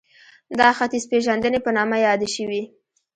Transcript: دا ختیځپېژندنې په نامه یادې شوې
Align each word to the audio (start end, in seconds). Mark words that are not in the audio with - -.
دا 0.59 0.67
ختیځپېژندنې 0.77 1.59
په 1.65 1.71
نامه 1.77 1.95
یادې 2.07 2.29
شوې 2.35 2.61